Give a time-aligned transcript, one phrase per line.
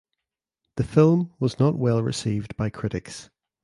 [0.77, 3.29] The film was not well received by critics.